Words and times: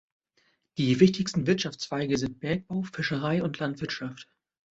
Die 0.79 0.99
wichtigsten 0.99 1.45
Wirtschaftszweige 1.45 2.17
sind 2.17 2.39
Bergbau, 2.39 2.81
Fischerei 2.81 3.43
und 3.43 3.59
Landwirtschaft. 3.59 4.27